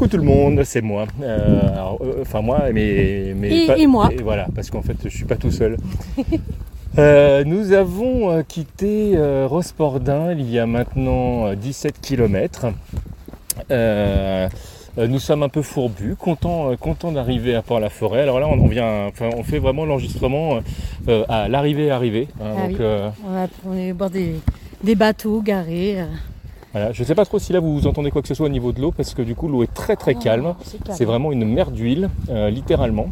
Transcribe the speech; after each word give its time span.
Coucou 0.00 0.10
tout 0.12 0.16
le 0.16 0.22
monde, 0.22 0.62
c'est 0.64 0.80
moi. 0.80 1.04
Euh, 1.22 1.60
alors, 1.74 1.98
euh, 2.00 2.14
enfin 2.22 2.40
moi, 2.40 2.62
mais, 2.72 3.34
mais 3.36 3.64
Et- 3.64 3.66
pas- 3.66 3.76
et 3.76 3.86
moi. 3.86 4.08
voilà, 4.22 4.46
parce 4.54 4.70
qu'en 4.70 4.80
fait, 4.80 4.96
je 5.04 5.10
suis 5.10 5.26
pas 5.26 5.36
tout 5.36 5.50
seul. 5.50 5.76
Euh, 6.98 7.44
nous 7.44 7.70
avons 7.72 8.42
quitté 8.42 9.14
Rospordin 9.46 10.32
il 10.32 10.50
y 10.50 10.58
a 10.58 10.66
maintenant 10.66 11.46
euh, 11.46 11.54
17 11.54 12.00
km. 12.00 12.66
nous 14.98 15.18
sommes 15.20 15.44
un 15.44 15.48
peu 15.48 15.62
fourbus, 15.62 16.16
contents, 16.18 16.74
contents 16.80 17.12
d'arriver 17.12 17.54
à 17.54 17.62
Port-la-Forêt. 17.62 18.22
Alors 18.22 18.40
là, 18.40 18.48
on, 18.48 18.58
on 18.58 18.66
vient, 18.66 19.06
enfin, 19.06 19.30
on 19.36 19.44
fait 19.44 19.60
vraiment 19.60 19.84
l'enregistrement 19.86 20.58
à 21.28 21.48
l'arrivée 21.48 21.92
arrivée. 21.92 22.26
hein, 22.42 22.54
Ah 22.58 22.66
donc, 22.68 22.76
oui. 22.80 22.84
On, 23.28 23.32
va- 23.34 23.46
on 23.68 23.74
est 23.76 23.92
au 23.92 23.94
bord 23.94 24.10
des, 24.10 24.34
des 24.82 24.96
bateaux 24.96 25.42
garés. 25.42 25.98
Voilà. 26.72 26.92
Je 26.92 27.02
ne 27.02 27.06
sais 27.06 27.14
pas 27.14 27.24
trop 27.24 27.38
si 27.38 27.52
là 27.52 27.60
vous 27.60 27.86
entendez 27.86 28.10
quoi 28.10 28.22
que 28.22 28.28
ce 28.28 28.34
soit 28.34 28.46
au 28.46 28.50
niveau 28.50 28.72
de 28.72 28.80
l'eau, 28.80 28.92
parce 28.92 29.14
que 29.14 29.22
du 29.22 29.34
coup 29.34 29.48
l'eau 29.48 29.62
est 29.62 29.72
très 29.74 29.96
très 29.96 30.14
Oh, 30.16 30.22
calme. 30.22 30.54
c'est 30.92 31.04
vraiment 31.04 31.32
une 31.32 31.44
mer 31.44 31.70
d'huile, 31.70 32.10
euh, 32.28 32.50
littéralement. 32.50 33.08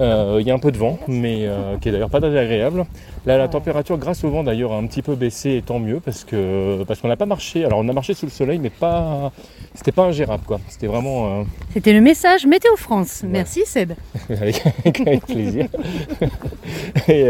Euh, 0.00 0.38
Il 0.40 0.46
y 0.46 0.50
a 0.50 0.54
un 0.54 0.58
peu 0.58 0.70
de 0.72 0.76
vent, 0.78 0.98
mais 1.08 1.46
euh, 1.46 1.76
qui 1.78 1.88
est 1.88 1.92
d'ailleurs 1.92 2.10
pas 2.10 2.20
très 2.20 2.36
agréable. 2.36 2.84
Là, 3.24 3.38
la 3.38 3.48
température, 3.48 3.96
grâce 3.98 4.22
au 4.24 4.30
vent 4.30 4.44
d'ailleurs, 4.44 4.72
a 4.72 4.76
un 4.76 4.86
petit 4.86 5.02
peu 5.02 5.14
baissé, 5.14 5.56
et 5.56 5.62
tant 5.62 5.78
mieux, 5.78 6.00
parce 6.00 6.24
que 6.24 6.84
parce 6.84 7.00
qu'on 7.00 7.08
n'a 7.08 7.16
pas 7.16 7.26
marché. 7.26 7.64
Alors, 7.64 7.78
on 7.80 7.88
a 7.88 7.92
marché 7.92 8.14
sous 8.14 8.26
le 8.26 8.30
soleil, 8.30 8.58
mais 8.58 8.70
pas, 8.70 9.32
c'était 9.74 9.92
pas 9.92 10.04
ingérable, 10.04 10.44
quoi. 10.46 10.60
C'était 10.68 10.86
vraiment 10.86 11.44
C'était 11.72 11.92
le 11.92 12.00
message 12.02 12.46
Météo 12.46 12.76
France. 12.76 13.20
Ouais. 13.22 13.30
Merci 13.32 13.62
Seb. 13.66 13.92
avec, 14.30 14.62
avec 15.00 15.26
plaisir. 15.26 15.66
et 17.08 17.26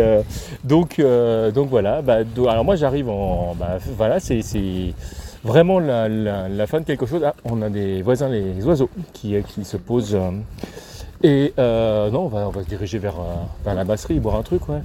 donc, 0.64 1.00
donc 1.54 1.68
voilà. 1.68 2.02
Bah, 2.02 2.18
alors 2.48 2.64
moi, 2.64 2.76
j'arrive 2.76 3.08
en, 3.08 3.54
bah, 3.58 3.78
voilà, 3.96 4.20
c'est 4.20 4.42
vraiment 5.46 5.78
la, 5.78 6.08
la- 6.08 6.48
la 6.48 6.66
fin 6.66 6.80
de 6.80 6.84
quelque 6.84 7.06
chose. 7.06 7.22
Ah, 7.24 7.34
on 7.44 7.62
a 7.62 7.70
des 7.70 8.02
voisins, 8.02 8.28
les 8.28 8.64
oiseaux, 8.66 8.90
qui, 9.12 9.34
qui 9.48 9.64
se 9.64 9.76
posent. 9.76 10.14
euh, 10.14 10.30
et 11.22 11.54
euh, 11.58 12.10
non, 12.10 12.24
on 12.26 12.28
va, 12.28 12.46
on 12.46 12.50
va 12.50 12.62
se 12.62 12.68
diriger 12.68 12.98
vers, 12.98 13.14
euh, 13.18 13.34
vers 13.64 13.74
la 13.74 13.84
basserie, 13.84 14.20
boire 14.20 14.36
un 14.36 14.42
truc, 14.42 14.68
ouais. 14.68 14.80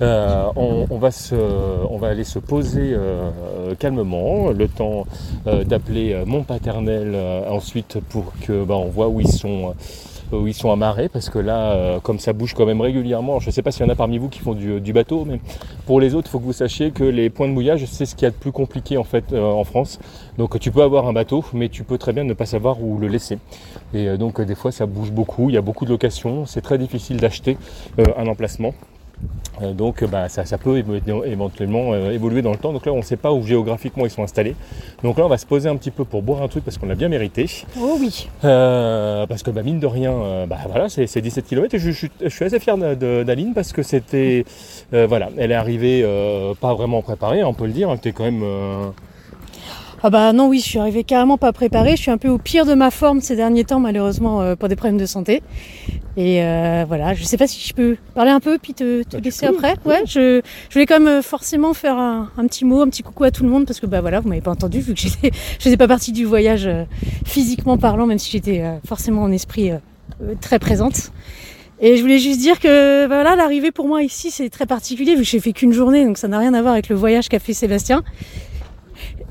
Euh, 0.00 0.46
on, 0.54 0.86
on 0.88 0.98
va 0.98 1.10
se, 1.10 1.34
on 1.34 1.98
va 1.98 2.08
aller 2.08 2.22
se 2.24 2.38
poser 2.38 2.92
euh, 2.94 3.30
euh, 3.58 3.74
calmement, 3.74 4.50
le 4.50 4.68
temps 4.68 5.06
euh, 5.48 5.64
d'appeler 5.64 6.12
euh, 6.12 6.24
mon 6.24 6.44
paternel 6.44 7.12
euh, 7.14 7.48
ensuite 7.50 7.98
pour 8.10 8.32
que 8.46 8.62
bah, 8.64 8.76
on 8.76 8.88
voit 8.88 9.08
où 9.08 9.20
ils 9.20 9.28
sont. 9.32 9.74
Euh, 10.32 10.40
où 10.40 10.46
ils 10.46 10.54
sont 10.54 10.70
amarrés 10.70 11.08
parce 11.08 11.30
que 11.30 11.38
là, 11.38 11.72
euh, 11.72 12.00
comme 12.00 12.18
ça 12.18 12.32
bouge 12.32 12.54
quand 12.54 12.66
même 12.66 12.80
régulièrement, 12.80 13.38
je 13.40 13.46
ne 13.48 13.52
sais 13.52 13.62
pas 13.62 13.70
s'il 13.70 13.84
y 13.84 13.88
en 13.88 13.92
a 13.92 13.94
parmi 13.94 14.18
vous 14.18 14.28
qui 14.28 14.40
font 14.40 14.54
du, 14.54 14.92
bateau, 14.92 15.24
mais 15.24 15.40
pour 15.86 16.00
les 16.00 16.14
autres, 16.14 16.28
il 16.28 16.30
faut 16.30 16.38
que 16.38 16.44
vous 16.44 16.52
sachiez 16.52 16.90
que 16.90 17.04
les 17.04 17.30
points 17.30 17.48
de 17.48 17.52
mouillage, 17.52 17.84
c'est 17.86 18.06
ce 18.06 18.14
qu'il 18.14 18.24
y 18.24 18.26
a 18.26 18.30
de 18.30 18.36
plus 18.36 18.52
compliqué 18.52 18.96
en 18.96 19.04
fait 19.04 19.32
euh, 19.32 19.42
en 19.42 19.64
France. 19.64 19.98
Donc 20.38 20.58
tu 20.58 20.70
peux 20.70 20.82
avoir 20.82 21.06
un 21.06 21.12
bateau, 21.12 21.44
mais 21.52 21.68
tu 21.68 21.84
peux 21.84 21.98
très 21.98 22.12
bien 22.12 22.24
ne 22.24 22.34
pas 22.34 22.46
savoir 22.46 22.82
où 22.82 22.98
le 22.98 23.08
laisser. 23.08 23.38
Et 23.94 24.16
donc 24.16 24.40
des 24.40 24.54
fois 24.54 24.72
ça 24.72 24.86
bouge 24.86 25.10
beaucoup, 25.10 25.50
il 25.50 25.54
y 25.54 25.58
a 25.58 25.62
beaucoup 25.62 25.84
de 25.84 25.90
locations, 25.90 26.46
c'est 26.46 26.62
très 26.62 26.78
difficile 26.78 27.18
d'acheter 27.18 27.56
un 28.16 28.26
emplacement. 28.26 28.74
Euh, 29.60 29.74
donc 29.74 30.02
bah, 30.04 30.28
ça, 30.30 30.44
ça 30.46 30.56
peut 30.56 30.82
éventuellement 31.26 31.92
euh, 31.92 32.10
évoluer 32.12 32.40
dans 32.42 32.52
le 32.52 32.56
temps. 32.56 32.72
Donc 32.72 32.86
là 32.86 32.92
on 32.92 32.96
ne 32.98 33.02
sait 33.02 33.16
pas 33.18 33.32
où 33.32 33.42
géographiquement 33.42 34.04
ils 34.06 34.10
sont 34.10 34.22
installés. 34.22 34.56
Donc 35.02 35.18
là 35.18 35.26
on 35.26 35.28
va 35.28 35.36
se 35.38 35.44
poser 35.46 35.68
un 35.68 35.76
petit 35.76 35.90
peu 35.90 36.04
pour 36.04 36.22
boire 36.22 36.42
un 36.42 36.48
truc 36.48 36.64
parce 36.64 36.78
qu'on 36.78 36.86
l'a 36.86 36.94
bien 36.94 37.08
mérité. 37.08 37.48
Oh 37.78 37.96
oui. 38.00 38.28
Euh, 38.44 39.26
parce 39.26 39.42
que 39.42 39.50
bah, 39.50 39.62
mine 39.62 39.78
de 39.78 39.86
rien, 39.86 40.46
bah, 40.48 40.56
voilà, 40.68 40.88
c'est 40.88 41.06
c'est 41.06 41.20
17 41.20 41.46
km 41.46 41.74
et 41.74 41.78
je, 41.78 41.90
je- 41.90 42.06
je 42.22 42.28
suis 42.28 42.44
assez 42.46 42.58
fier 42.60 42.76
d'Aline 42.78 43.52
parce 43.54 43.72
que 43.72 43.82
c'était, 43.82 44.44
euh, 44.94 45.06
voilà, 45.06 45.28
elle 45.36 45.52
est 45.52 45.54
arrivée 45.56 46.02
euh, 46.02 46.54
pas 46.54 46.72
vraiment 46.74 47.02
préparée, 47.02 47.44
on 47.44 47.52
peut 47.54 47.66
le 47.66 47.72
dire, 47.72 47.90
elle 47.90 47.96
était 47.98 48.12
quand 48.12 48.24
même, 48.24 48.42
Ah 50.04 50.10
bah 50.10 50.32
non 50.32 50.48
oui, 50.48 50.58
je 50.58 50.64
suis 50.64 50.78
arrivée 50.80 51.04
carrément 51.04 51.38
pas 51.38 51.52
préparée. 51.52 51.92
Je 51.92 52.02
suis 52.02 52.10
un 52.10 52.18
peu 52.18 52.28
au 52.28 52.38
pire 52.38 52.66
de 52.66 52.74
ma 52.74 52.90
forme 52.90 53.20
ces 53.20 53.36
derniers 53.36 53.62
temps 53.64 53.78
malheureusement 53.78 54.40
euh, 54.40 54.56
pour 54.56 54.68
des 54.68 54.74
problèmes 54.74 54.98
de 54.98 55.06
santé. 55.06 55.42
Et 56.16 56.42
euh, 56.42 56.84
voilà, 56.86 57.14
je 57.14 57.22
sais 57.22 57.36
pas 57.36 57.46
si 57.46 57.66
je 57.66 57.72
peux 57.72 57.96
parler 58.14 58.32
un 58.32 58.40
peu 58.40 58.58
puis 58.60 58.74
te, 58.74 59.02
te 59.04 59.16
Bah, 59.16 59.22
laisser 59.22 59.46
après. 59.46 59.76
Ouais, 59.84 60.02
je, 60.04 60.42
je 60.68 60.74
voulais 60.74 60.86
quand 60.86 60.98
même 60.98 61.20
euh, 61.20 61.22
forcément 61.22 61.72
faire 61.72 61.96
un, 61.96 62.30
un 62.36 62.46
petit 62.48 62.64
mot, 62.64 62.80
un 62.80 62.88
petit 62.88 63.02
coucou 63.04 63.24
à 63.24 63.30
tout 63.30 63.44
le 63.44 63.48
monde 63.48 63.64
parce 63.64 63.78
que 63.78 63.86
bah 63.86 64.00
voilà, 64.00 64.18
vous 64.18 64.28
m'avez 64.28 64.40
pas 64.40 64.50
entendu 64.50 64.80
vu 64.80 64.92
que 64.92 65.00
j'étais, 65.00 65.30
je 65.58 65.62
faisais 65.62 65.76
pas 65.76 65.88
partie 65.88 66.10
du 66.10 66.24
voyage 66.24 66.66
euh, 66.66 66.84
physiquement 67.24 67.78
parlant, 67.78 68.06
même 68.06 68.18
si 68.18 68.30
j'étais 68.30 68.60
euh, 68.60 68.76
forcément 68.86 69.22
en 69.22 69.30
esprit 69.30 69.70
très 70.40 70.58
présente. 70.58 71.12
Et 71.80 71.96
je 71.96 72.02
voulais 72.02 72.18
juste 72.18 72.40
dire 72.40 72.60
que 72.60 73.06
bah, 73.06 73.22
voilà, 73.22 73.36
l'arrivée 73.36 73.70
pour 73.70 73.88
moi 73.88 74.02
ici 74.02 74.30
c'est 74.30 74.50
très 74.50 74.66
particulier 74.66 75.14
vu 75.14 75.22
que 75.22 75.28
j'ai 75.28 75.40
fait 75.40 75.52
qu'une 75.52 75.72
journée, 75.72 76.04
donc 76.04 76.18
ça 76.18 76.28
n'a 76.28 76.38
rien 76.38 76.54
à 76.54 76.60
voir 76.60 76.74
avec 76.74 76.88
le 76.88 76.96
voyage 76.96 77.28
qu'a 77.28 77.38
fait 77.38 77.54
Sébastien. 77.54 78.02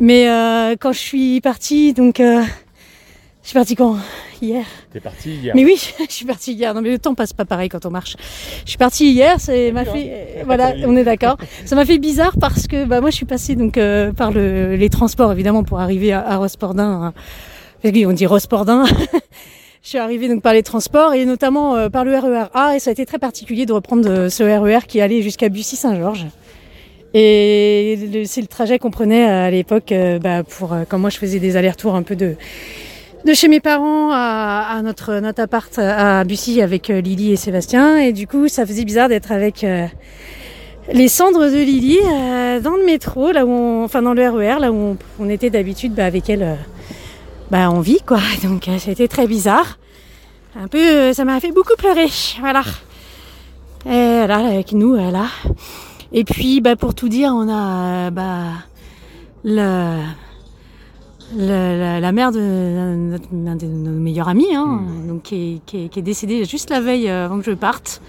Mais 0.01 0.28
euh, 0.28 0.75
quand 0.79 0.91
je 0.91 1.00
suis 1.00 1.41
partie, 1.41 1.94
donc 1.94 2.19
euh, 2.19 2.41
je 3.44 3.47
suis 3.50 3.53
partie 3.53 3.75
quand? 3.75 3.97
Hier. 4.41 4.66
t'es 4.91 5.00
parti 5.00 5.35
hier. 5.35 5.53
Mais 5.56 5.63
oui, 5.63 5.75
je 6.09 6.12
suis 6.12 6.25
partie 6.25 6.53
hier. 6.53 6.73
Non 6.73 6.81
mais 6.81 6.89
le 6.89 6.97
temps 6.97 7.13
passe 7.13 7.31
pas 7.31 7.45
pareil 7.45 7.69
quand 7.69 7.85
on 7.85 7.91
marche. 7.91 8.17
Je 8.66 8.69
suis 8.72 8.79
partie 8.79 9.11
hier, 9.11 9.40
ça 9.40 9.53
m'a 9.72 9.85
fait 9.85 10.11
euh, 10.40 10.44
voilà, 10.44 10.73
on 10.85 10.97
est 10.97 11.03
d'accord. 11.03 11.38
Ça 11.66 11.75
m'a 11.75 11.85
fait 11.85 12.00
bizarre 12.00 12.34
parce 12.40 12.66
que 12.66 12.85
bah 12.85 13.00
moi 13.00 13.11
je 13.11 13.16
suis 13.16 13.28
passée 13.28 13.56
donc 13.56 13.78
euh, 13.78 14.11
par 14.11 14.31
le, 14.31 14.75
les 14.75 14.90
transports 14.90 15.31
évidemment 15.31 15.63
pour 15.63 15.79
arriver 15.79 16.11
à, 16.11 16.28
à 16.28 16.38
Rospordin. 16.38 17.13
hein. 17.13 17.13
On 17.85 18.13
dit 18.13 18.25
Rospordin. 18.25 18.85
Je 19.84 19.90
suis 19.90 19.97
arrivée 19.97 20.28
donc 20.28 20.44
par 20.44 20.53
les 20.53 20.61
transports 20.61 21.16
et 21.16 21.25
notamment 21.25 21.75
euh, 21.75 21.90
par 21.90 22.06
le 22.06 22.16
RER 22.16 22.45
A 22.53 22.75
et 22.75 22.79
ça 22.79 22.91
a 22.91 22.94
été 22.94 23.03
très 23.07 23.17
particulier 23.17 23.66
de 23.66 23.73
reprendre 23.73 24.07
euh, 24.07 24.29
ce 24.29 24.44
RER 24.44 24.85
qui 24.88 25.01
allait 25.01 25.23
jusqu'à 25.23 25.50
Bussy-Saint-Georges. 25.50 26.28
Et 27.13 28.23
c'est 28.25 28.41
le 28.41 28.47
trajet 28.47 28.79
qu'on 28.79 28.91
prenait 28.91 29.25
à 29.25 29.51
l'époque 29.51 29.91
euh, 29.91 30.17
bah, 30.17 30.44
pour 30.44 30.72
euh, 30.72 30.83
quand 30.88 30.97
moi 30.97 31.09
je 31.09 31.17
faisais 31.17 31.39
des 31.39 31.57
allers-retours 31.57 31.95
un 31.95 32.03
peu 32.03 32.16
de 32.16 32.35
de 33.25 33.33
chez 33.33 33.47
mes 33.47 33.59
parents 33.59 34.11
à, 34.11 34.77
à 34.77 34.81
notre 34.81 35.19
notre 35.19 35.41
appart 35.41 35.77
à 35.77 36.23
Bussy 36.23 36.61
avec 36.61 36.89
euh, 36.89 37.01
Lily 37.01 37.33
et 37.33 37.35
Sébastien. 37.35 37.97
Et 37.97 38.13
du 38.13 38.27
coup 38.27 38.47
ça 38.47 38.66
faisait 38.66 38.85
bizarre 38.85 39.09
d'être 39.09 39.31
avec 39.31 39.63
euh, 39.63 39.85
les 40.91 41.07
cendres 41.07 41.45
de 41.45 41.57
Lily 41.57 41.99
euh, 42.03 42.59
dans 42.59 42.75
le 42.75 42.85
métro 42.85 43.31
là 43.31 43.45
où 43.45 43.49
on, 43.49 43.83
enfin 43.83 44.01
dans 44.01 44.13
le 44.13 44.28
RER 44.28 44.59
là 44.59 44.72
où 44.72 44.75
on, 44.75 44.97
on 45.19 45.29
était 45.29 45.49
d'habitude 45.49 45.93
bah, 45.93 46.05
avec 46.05 46.29
elle 46.29 46.57
bah 47.51 47.69
en 47.69 47.81
vie 47.81 47.99
quoi. 48.05 48.19
Donc 48.43 48.66
ça 48.66 48.89
a 48.89 48.91
été 48.91 49.07
très 49.07 49.28
bizarre. 49.28 49.78
Un 50.59 50.67
peu 50.67 51.13
ça 51.13 51.23
m'a 51.23 51.39
fait 51.39 51.51
beaucoup 51.51 51.75
pleurer. 51.78 52.07
Voilà. 52.39 52.63
Et 53.85 54.25
voilà 54.25 54.38
avec 54.38 54.73
nous 54.73 54.95
là 54.95 55.25
et 56.13 56.23
puis 56.23 56.61
bah 56.61 56.75
pour 56.75 56.94
tout 56.94 57.09
dire 57.09 57.31
on 57.33 57.47
a 57.49 58.07
euh, 58.07 58.09
bah 58.11 58.44
le 59.44 59.99
la, 61.38 61.77
la, 61.77 61.99
la 62.01 62.11
mère 62.11 62.31
de 62.33 62.39
notre- 62.95 63.29
de 63.31 63.66
nos 63.66 63.91
meilleurs 63.91 64.27
amis, 64.27 64.53
hein, 64.53 64.81
donc 65.07 65.22
qui 65.23 65.35
est, 65.35 65.61
qui, 65.66 65.85
est, 65.85 65.88
qui 65.89 65.99
est 65.99 66.01
décédée 66.01 66.44
juste 66.44 66.69
la 66.69 66.81
veille 66.81 67.07
euh, 67.09 67.25
avant 67.25 67.38
que 67.39 67.45
je 67.45 67.51
parte. 67.51 68.01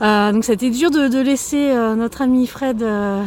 Euh, 0.00 0.30
donc 0.30 0.44
ça 0.44 0.52
a 0.52 0.54
été 0.54 0.70
dur 0.70 0.90
de, 0.92 1.08
de 1.08 1.18
laisser 1.18 1.70
euh, 1.70 1.96
notre 1.96 2.22
ami 2.22 2.46
Fred 2.46 2.82
euh, 2.82 3.24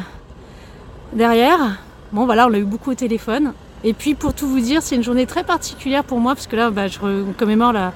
derrière. 1.13 1.79
Bon 2.13 2.25
voilà, 2.25 2.45
on 2.45 2.49
l'a 2.49 2.59
eu 2.59 2.63
beaucoup 2.63 2.91
au 2.91 2.95
téléphone. 2.95 3.51
Et 3.83 3.93
puis 3.93 4.13
pour 4.15 4.33
tout 4.33 4.47
vous 4.47 4.61
dire, 4.61 4.81
c'est 4.81 4.95
une 4.95 5.03
journée 5.03 5.25
très 5.25 5.43
particulière 5.43 6.03
pour 6.05 6.19
moi 6.19 6.33
parce 6.35 6.47
que 6.47 6.55
là, 6.55 6.69
bah, 6.69 6.87
je 6.87 6.99
commémore 7.37 7.73
la, 7.73 7.91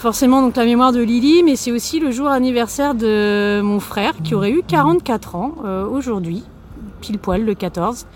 forcément 0.00 0.40
donc 0.42 0.56
la 0.56 0.64
mémoire 0.64 0.92
de 0.92 1.00
Lily, 1.00 1.42
mais 1.44 1.56
c'est 1.56 1.72
aussi 1.72 2.00
le 2.00 2.10
jour 2.10 2.28
anniversaire 2.28 2.94
de 2.94 3.60
mon 3.62 3.80
frère 3.80 4.14
qui 4.24 4.34
aurait 4.34 4.50
eu 4.50 4.62
44 4.66 5.34
ans 5.36 5.54
euh, 5.64 5.86
aujourd'hui, 5.86 6.42
pile 7.00 7.18
poil 7.18 7.44
le 7.44 7.54
14 7.54 8.06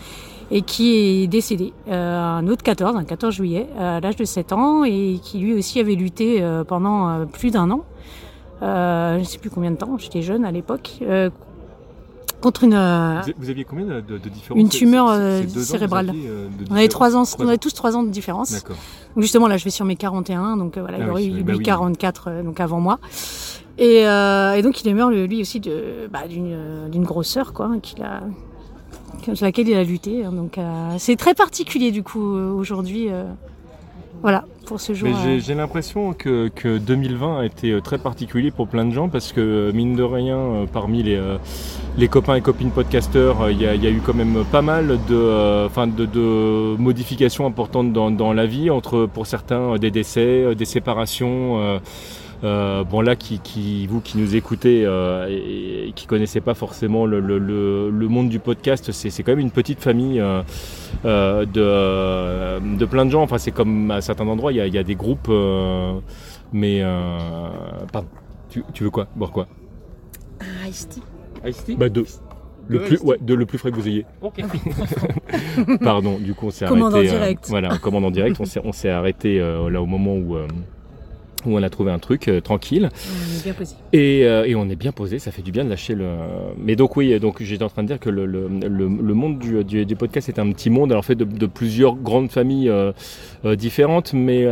et 0.50 0.62
qui 0.62 0.94
est 0.94 1.26
décédé, 1.26 1.72
euh, 1.88 2.20
un 2.20 2.46
autre 2.48 2.62
14, 2.62 2.96
un 2.96 3.04
14 3.04 3.34
juillet, 3.34 3.66
à 3.78 4.00
l'âge 4.00 4.16
de 4.16 4.24
7 4.24 4.52
ans, 4.52 4.84
et 4.84 5.18
qui 5.22 5.38
lui 5.38 5.54
aussi 5.54 5.80
avait 5.80 5.94
lutté 5.94 6.42
euh, 6.42 6.64
pendant 6.64 7.08
euh, 7.08 7.24
plus 7.24 7.50
d'un 7.50 7.70
an, 7.70 7.84
euh, 8.62 9.14
je 9.14 9.20
ne 9.20 9.24
sais 9.24 9.38
plus 9.38 9.50
combien 9.50 9.70
de 9.70 9.76
temps, 9.76 9.96
j'étais 9.98 10.20
jeune 10.22 10.44
à 10.44 10.52
l'époque, 10.52 10.98
euh, 11.02 11.30
contre 12.42 12.64
une... 12.64 12.74
euh, 12.74 13.20
Vous, 13.38 13.48
aviez 13.48 13.64
combien 13.64 13.86
de, 13.86 14.00
de 14.02 14.28
différence 14.28 14.60
Une 14.60 14.68
tumeur, 14.68 15.08
euh, 15.08 15.42
cérébrale. 15.48 16.10
aviez, 16.10 16.28
euh, 16.28 16.46
de 16.48 16.66
on 16.70 16.74
avait 16.76 16.88
trois 16.88 17.16
ans, 17.16 17.24
on 17.38 17.48
avait 17.48 17.58
tous 17.58 17.72
trois 17.72 17.96
ans 17.96 18.02
de 18.02 18.10
différence. 18.10 18.52
D'accord. 18.52 18.76
Justement, 19.16 19.46
là, 19.46 19.56
je 19.56 19.64
vais 19.64 19.70
sur 19.70 19.84
mes 19.84 19.96
41, 19.96 20.56
donc 20.56 20.76
euh, 20.76 20.80
voilà, 20.80 20.98
Ah 21.00 21.04
il 21.04 21.10
aurait 21.10 21.22
oui, 21.22 21.28
eu 21.28 21.30
oui, 21.32 21.36
lui 21.38 21.44
bah 21.44 21.52
oui. 21.56 21.62
44, 21.62 22.28
euh, 22.28 22.42
donc 22.42 22.58
avant 22.60 22.80
moi. 22.80 22.98
Et, 23.78 24.06
euh, 24.06 24.54
et 24.54 24.62
donc 24.62 24.80
il 24.82 24.88
est 24.88 24.94
mort 24.94 25.10
lui 25.10 25.40
aussi 25.40 25.58
de 25.60 26.08
bah, 26.12 26.28
d'une 26.28 26.88
d'une 26.90 27.02
grosseur 27.02 27.52
quoi, 27.52 27.66
hein, 27.66 27.80
qu'il 27.80 28.02
a 28.04 28.20
contre 29.24 29.42
laquelle 29.42 29.68
il 29.68 29.74
a 29.74 29.82
lutté. 29.82 30.24
hein. 30.24 30.30
donc 30.32 30.58
euh, 30.58 30.94
c'est 30.98 31.16
très 31.16 31.34
particulier 31.34 31.90
du 31.90 32.02
coup 32.04 32.36
euh, 32.36 32.52
aujourd'hui. 32.52 33.08
Voilà 34.24 34.46
pour 34.64 34.80
ce 34.80 34.94
jour. 34.94 35.10
Euh, 35.10 35.38
j'ai 35.38 35.54
l'impression 35.54 36.14
que, 36.14 36.48
que 36.48 36.78
2020 36.78 37.40
a 37.40 37.44
été 37.44 37.72
euh, 37.72 37.80
très 37.82 37.98
particulier 37.98 38.50
pour 38.50 38.66
plein 38.66 38.86
de 38.86 38.90
gens 38.94 39.10
parce 39.10 39.32
que, 39.34 39.40
euh, 39.42 39.72
mine 39.74 39.94
de 39.96 40.02
rien, 40.02 40.64
parmi 40.72 41.02
les, 41.02 41.20
les 41.98 42.08
copains 42.08 42.34
et 42.36 42.40
copines 42.40 42.70
podcasteurs, 42.70 43.50
il 43.50 43.60
y, 43.60 43.66
a- 43.66 43.74
il 43.74 43.84
y 43.84 43.86
a 43.86 43.90
eu 43.90 44.00
quand 44.04 44.14
même 44.14 44.42
pas 44.50 44.62
mal 44.62 44.86
de, 44.88 45.14
euh, 45.14 45.66
enfin, 45.66 45.86
de, 45.86 46.06
de 46.06 46.74
modifications 46.78 47.44
importantes 47.46 47.92
dans, 47.92 48.10
dans 48.10 48.32
la 48.32 48.46
vie, 48.46 48.70
entre 48.70 49.04
pour 49.04 49.26
certains 49.26 49.76
des 49.76 49.90
décès, 49.90 50.54
des 50.54 50.64
séparations. 50.64 51.80
Euh, 52.42 52.82
bon 52.84 53.00
là, 53.00 53.14
qui, 53.16 53.38
qui- 53.38 53.86
vous 53.86 54.00
qui 54.00 54.18
nous 54.18 54.34
écoutez 54.36 54.84
euh, 54.84 55.28
et, 55.30 55.88
et 55.88 55.92
qui 55.92 56.06
connaissez 56.06 56.40
pas 56.40 56.54
forcément 56.54 57.06
le, 57.06 57.20
le- 57.20 57.38
le- 57.38 57.90
le 57.90 58.08
monde 58.08 58.28
du 58.28 58.38
podcast, 58.40 58.90
c'est 58.92 59.10
c'est 59.10 59.22
quand 59.22 59.32
même 59.32 59.40
une 59.40 59.50
petite 59.50 59.80
famille 59.80 60.20
euh, 60.20 60.42
euh, 61.04 61.44
de, 61.46 62.76
de 62.78 62.84
plein 62.86 63.04
de 63.06 63.10
gens. 63.10 63.22
Enfin, 63.22 63.38
c'est 63.38 63.50
comme 63.52 63.90
à 63.90 64.00
certains 64.00 64.26
endroits, 64.26 64.52
il 64.52 64.56
y 64.56 64.60
a, 64.60 64.66
il 64.66 64.74
y 64.74 64.78
a 64.78 64.82
des 64.84 64.94
groupes, 64.96 65.28
euh, 65.28 65.92
mais 66.52 66.80
euh, 66.82 67.18
pardon. 67.92 68.08
Tu, 68.50 68.62
tu 68.72 68.84
veux 68.84 68.90
quoi? 68.90 69.06
Boire 69.16 69.30
quoi? 69.30 69.46
Ah, 70.40 70.68
Ice-T. 70.68 71.76
Bah 71.76 71.88
deux. 71.88 72.06
Le 72.66 72.78
Deux 72.78 72.84
plus, 72.86 72.96
tea. 72.98 73.04
ouais, 73.04 73.18
de 73.20 73.34
le 73.34 73.44
plus 73.44 73.58
frais 73.58 73.70
que 73.70 73.76
vous 73.76 73.86
ayez. 73.88 74.06
Ok. 74.22 74.40
Pardon, 75.82 76.18
du 76.18 76.32
coup 76.34 76.46
on 76.46 76.50
s'est 76.50 76.66
Commande 76.66 76.94
arrêté. 76.94 77.10
en 77.10 77.14
euh, 77.14 77.18
direct. 77.18 77.46
voilà, 77.48 77.76
commande 77.78 78.04
en 78.06 78.10
direct. 78.10 78.36
On 78.40 78.44
s'est, 78.46 78.60
on 78.64 78.72
s'est 78.72 78.88
arrêté 78.88 79.38
euh, 79.40 79.68
là 79.70 79.82
au 79.82 79.86
moment 79.86 80.14
où, 80.14 80.36
euh, 80.36 80.46
où 81.46 81.56
on 81.58 81.62
a 81.62 81.70
trouvé 81.70 81.90
un 81.92 81.98
truc 81.98 82.28
euh, 82.28 82.40
tranquille. 82.40 82.88
On 82.92 83.38
est 83.38 83.42
bien 83.44 83.52
posé. 83.52 83.74
Et, 83.92 84.24
euh, 84.24 84.44
et 84.46 84.54
on 84.54 84.68
est 84.68 84.76
bien 84.76 84.92
posé, 84.92 85.18
ça 85.18 85.30
fait 85.30 85.42
du 85.42 85.52
bien 85.52 85.64
de 85.64 85.70
lâcher 85.70 85.94
le. 85.94 86.06
Mais 86.58 86.76
donc 86.76 86.96
oui, 86.96 87.18
donc 87.20 87.42
j'étais 87.42 87.64
en 87.64 87.68
train 87.68 87.82
de 87.82 87.88
dire 87.88 88.00
que 88.00 88.10
le, 88.10 88.26
le, 88.26 88.48
le, 88.48 88.68
le 88.88 89.14
monde 89.14 89.38
du, 89.38 89.62
du, 89.64 89.84
du 89.86 89.96
podcast 89.96 90.28
est 90.28 90.38
un 90.38 90.50
petit 90.52 90.70
monde, 90.70 90.92
alors 90.92 91.04
fait 91.04 91.14
de, 91.14 91.24
de 91.24 91.46
plusieurs 91.46 91.94
grandes 91.96 92.30
familles 92.30 92.68
euh, 92.70 92.92
différentes, 93.56 94.12
mais 94.14 94.44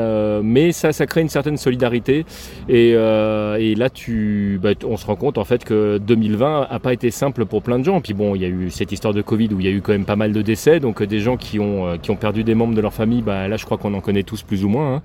mais 0.43 0.73
ça 0.73 0.93
ça 0.93 1.06
crée 1.06 1.21
une 1.23 1.29
certaine 1.29 1.56
solidarité. 1.56 2.25
Et, 2.69 2.91
et 2.91 3.75
là 3.75 3.91
tu, 3.91 4.59
bah, 4.62 4.71
on 4.85 4.97
se 4.97 5.06
rend 5.06 5.17
compte 5.17 5.38
en 5.38 5.45
fait 5.45 5.65
que 5.65 5.99
2020 5.99 6.67
a 6.71 6.79
pas 6.79 6.93
été 6.93 7.11
simple 7.11 7.47
pour 7.47 7.62
plein 7.62 7.79
de 7.79 7.85
gens. 7.85 8.00
Puis 8.00 8.15
bon, 8.15 8.35
il 8.35 8.43
y 8.43 8.45
a 8.45 8.49
eu 8.49 8.71
cette 8.71 8.93
histoire 8.93 9.15
de 9.15 9.23
Covid 9.23 9.49
où 9.55 9.61
il 9.61 9.67
y 9.67 9.69
a 9.69 9.73
eu 9.73 9.81
quand 9.81 9.93
même 9.93 10.05
pas 10.05 10.17
mal 10.17 10.33
de 10.33 10.43
décès, 10.43 10.81
donc 10.81 11.03
des 11.03 11.21
gens 11.21 11.37
qui 11.37 11.59
ont 11.59 11.99
qui 11.99 12.11
ont 12.11 12.17
perdu 12.17 12.45
des 12.45 12.55
membres 12.55 12.75
de 12.75 12.81
leur 12.81 12.93
famille, 12.93 13.23
bah 13.23 13.49
là 13.49 13.56
je 13.56 13.65
crois 13.65 13.79
qu'on 13.79 13.95
en 13.95 14.00
connaît 14.00 14.23
tous 14.25 14.43
plus 14.43 14.65
ou 14.65 14.69
moins. 14.69 14.97
hein. 14.97 15.03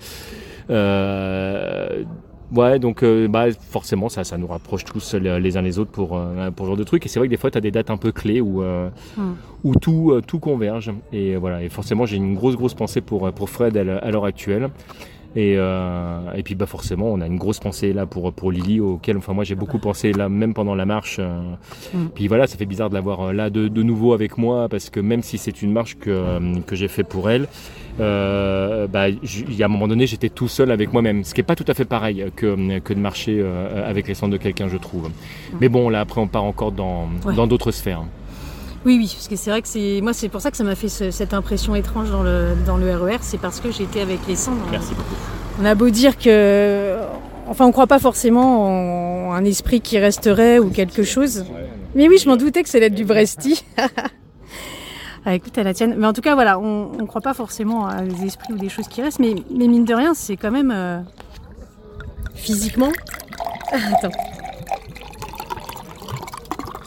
Euh, 0.69 1.76
Ouais, 2.55 2.79
donc 2.79 3.03
euh, 3.03 3.27
bah, 3.27 3.51
forcément, 3.51 4.07
ça, 4.07 4.23
ça 4.23 4.37
nous 4.37 4.47
rapproche 4.47 4.85
tous 4.85 5.13
les, 5.15 5.37
les 5.39 5.57
uns 5.57 5.61
les 5.61 5.79
autres 5.79 5.91
pour, 5.91 6.15
euh, 6.17 6.49
pour 6.51 6.65
ce 6.65 6.69
genre 6.69 6.77
de 6.77 6.83
trucs. 6.85 7.05
Et 7.05 7.09
c'est 7.09 7.19
vrai 7.19 7.27
que 7.27 7.31
des 7.31 7.37
fois, 7.37 7.51
tu 7.51 7.57
as 7.57 7.61
des 7.61 7.71
dates 7.71 7.89
un 7.89 7.97
peu 7.97 8.13
clés 8.13 8.39
où, 8.39 8.63
euh, 8.63 8.89
Hmm. 9.17 9.33
où 9.65 9.75
tout, 9.75 10.11
euh, 10.11 10.21
tout 10.25 10.39
converge. 10.39 10.93
Et 11.11 11.35
voilà, 11.35 11.61
et 11.61 11.67
forcément, 11.67 12.05
j'ai 12.05 12.15
une 12.15 12.35
grosse, 12.35 12.55
grosse 12.55 12.73
pensée 12.73 13.01
pour, 13.01 13.31
pour 13.33 13.49
Fred 13.49 13.75
à 13.75 14.11
l'heure 14.11 14.25
actuelle. 14.25 14.69
Et, 15.39 15.53
euh, 15.55 16.33
et 16.35 16.41
puis 16.41 16.55
bah 16.55 16.65
forcément, 16.65 17.05
on 17.13 17.21
a 17.21 17.27
une 17.27 17.37
grosse 17.37 17.59
pensée 17.59 17.93
là 17.93 18.07
pour, 18.07 18.33
pour 18.33 18.51
Lily, 18.51 18.79
auquel 18.79 19.17
enfin, 19.17 19.33
moi 19.33 19.43
j'ai 19.43 19.53
beaucoup 19.53 19.77
pensé 19.77 20.11
là, 20.11 20.29
même 20.29 20.55
pendant 20.55 20.73
la 20.73 20.87
marche. 20.87 21.17
euh. 21.19 21.41
Mm. 21.93 22.07
Puis 22.15 22.27
voilà, 22.27 22.47
ça 22.47 22.57
fait 22.57 22.65
bizarre 22.65 22.89
de 22.89 22.95
l'avoir 22.95 23.21
euh, 23.21 23.33
là 23.33 23.51
de, 23.51 23.67
de 23.67 23.83
nouveau 23.83 24.13
avec 24.13 24.39
moi, 24.39 24.67
parce 24.67 24.89
que 24.89 24.99
même 24.99 25.21
si 25.21 25.37
c'est 25.37 25.61
une 25.61 25.71
marche 25.71 25.95
que, 25.99 26.59
que 26.65 26.75
j'ai 26.75 26.87
fait 26.87 27.03
pour 27.03 27.29
elle, 27.29 27.47
euh, 27.99 28.87
bah, 28.87 29.09
y 29.09 29.61
a 29.61 29.65
un 29.65 29.69
moment 29.69 29.87
donné, 29.87 30.07
j'étais 30.07 30.29
tout 30.29 30.47
seul 30.47 30.71
avec 30.71 30.91
moi-même, 30.91 31.23
ce 31.23 31.35
qui 31.35 31.41
est 31.41 31.43
pas 31.43 31.55
tout 31.55 31.65
à 31.67 31.75
fait 31.75 31.85
pareil 31.85 32.25
que, 32.35 32.79
que 32.79 32.93
de 32.95 32.99
marcher 32.99 33.43
avec 33.85 34.07
les 34.07 34.15
centres 34.15 34.31
de 34.33 34.37
quelqu'un, 34.37 34.67
je 34.69 34.77
trouve. 34.77 35.09
Mais 35.61 35.69
bon, 35.69 35.89
là 35.89 35.99
après, 36.01 36.19
on 36.19 36.27
part 36.27 36.45
encore 36.45 36.71
dans 36.71 37.07
Ouais. 37.25 37.35
dans 37.35 37.45
d'autres 37.47 37.71
sphères. 37.71 38.03
Oui, 38.85 38.97
oui, 38.99 39.11
parce 39.13 39.27
que 39.27 39.35
c'est 39.35 39.49
vrai 39.49 39.61
que 39.61 39.67
c'est 39.67 39.99
moi, 40.01 40.13
c'est 40.13 40.29
pour 40.29 40.39
ça 40.41 40.49
que 40.51 40.57
ça 40.57 40.63
m'a 40.63 40.75
fait 40.75 40.87
ce- 40.89 41.11
cette 41.11 41.33
impression 41.33 41.75
étrange 41.75 42.09
dans 42.11 42.23
le 42.23 42.55
dans 42.65 42.77
le 42.77 42.95
RER, 42.95 43.17
c'est 43.21 43.39
parce 43.39 43.59
que 43.59 43.71
j'étais 43.71 44.01
avec 44.01 44.19
les 44.27 44.35
cendres. 44.35 44.65
Merci 44.71 44.93
beaucoup. 44.93 45.15
On 45.61 45.65
a 45.65 45.75
beau 45.75 45.89
dire 45.89 46.17
que, 46.17 46.97
enfin, 47.47 47.65
on 47.65 47.71
croit 47.71 47.87
pas 47.87 47.99
forcément 47.99 49.29
en 49.29 49.33
un 49.33 49.43
esprit 49.43 49.81
qui 49.81 49.97
resterait 49.97 50.59
ou 50.59 50.69
quelque 50.69 51.03
chose. 51.03 51.45
Mais 51.95 52.07
oui, 52.07 52.17
je 52.17 52.29
m'en 52.29 52.37
doutais 52.37 52.63
que 52.63 52.69
c'est 52.69 52.79
l'être 52.79 52.93
du 52.95 53.05
Bresti. 53.05 53.65
ah, 55.25 55.33
écoute, 55.33 55.57
à 55.57 55.63
la 55.63 55.73
tienne. 55.73 55.95
Mais 55.97 56.05
en 56.07 56.13
tout 56.13 56.21
cas, 56.21 56.35
voilà, 56.35 56.59
on 56.59 56.91
ne 56.93 57.05
croit 57.07 57.21
pas 57.21 57.33
forcément 57.33 57.87
à 57.87 58.01
des 58.03 58.25
esprits 58.25 58.53
ou 58.53 58.57
des 58.57 58.69
choses 58.69 58.87
qui 58.87 59.01
restent, 59.01 59.19
mais, 59.19 59.33
mais 59.53 59.67
mine 59.67 59.83
de 59.83 59.93
rien, 59.95 60.13
c'est 60.13 60.37
quand 60.37 60.51
même 60.51 60.71
euh, 60.73 60.99
physiquement. 62.35 62.91
Attends. 63.71 64.11